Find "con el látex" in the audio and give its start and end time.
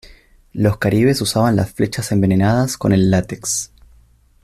2.75-3.69